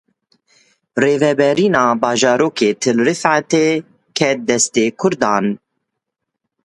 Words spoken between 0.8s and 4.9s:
Rêvebirina bajarokê Til Rifetê ket destê